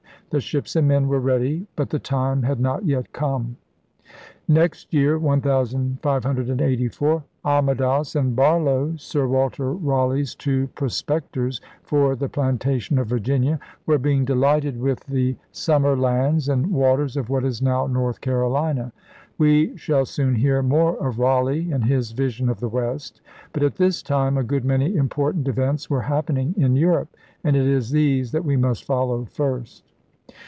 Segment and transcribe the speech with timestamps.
[0.31, 1.67] The ships and men were ready.
[1.75, 3.57] But the time had not yet come.
[4.47, 12.97] Next year (1584) Amadas and Barlow, Sir Walter Raleigh's two prospectors for the 'planta tion'
[12.97, 17.17] of Virginia, were being delighted with the 152 ELIZABETHAN SEA DOGS summer lands and waters
[17.17, 18.93] of what is now North Carolina.
[19.37, 23.19] We shall soon hear more of Raleigh and his vision of the West.
[23.51, 27.67] But at this time a good many important events were happening in Europe; and it
[27.67, 29.83] is these that we must follow first.